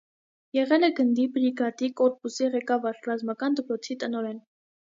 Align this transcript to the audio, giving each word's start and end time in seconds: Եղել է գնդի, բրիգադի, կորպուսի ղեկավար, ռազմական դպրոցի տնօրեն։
Եղել 0.57 0.87
է 0.87 0.89
գնդի, 0.99 1.25
բրիգադի, 1.35 1.91
կորպուսի 2.01 2.49
ղեկավար, 2.57 2.99
ռազմական 3.11 3.59
դպրոցի 3.61 4.01
տնօրեն։ 4.05 4.43